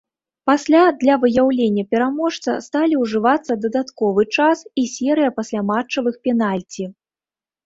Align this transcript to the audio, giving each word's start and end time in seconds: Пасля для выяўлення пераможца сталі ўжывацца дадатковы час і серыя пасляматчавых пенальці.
Пасля 0.49 0.79
для 1.01 1.15
выяўлення 1.25 1.83
пераможца 1.91 2.55
сталі 2.67 2.95
ўжывацца 3.03 3.59
дадатковы 3.67 4.23
час 4.37 4.65
і 4.85 4.87
серыя 4.95 5.29
пасляматчавых 5.37 6.15
пенальці. 6.27 6.83